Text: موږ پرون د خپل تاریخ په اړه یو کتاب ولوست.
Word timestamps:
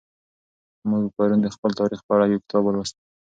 موږ 0.89 1.03
پرون 1.15 1.39
د 1.43 1.47
خپل 1.55 1.71
تاریخ 1.79 1.99
په 2.05 2.11
اړه 2.15 2.25
یو 2.31 2.43
کتاب 2.43 2.63
ولوست. 2.65 2.95